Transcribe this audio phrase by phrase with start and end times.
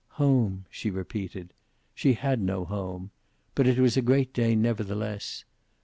[0.17, 1.53] "Home!" she repeated.
[1.93, 3.11] She had no home.
[3.53, 5.45] But it was a great day, nevertheless.